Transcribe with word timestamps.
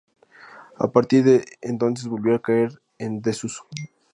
A 0.79 0.91
partir 0.91 1.23
de 1.23 1.45
entonces 1.61 2.07
volvió 2.07 2.33
a 2.33 2.41
caer 2.41 2.81
en 2.97 3.21
desuso. 3.21 3.67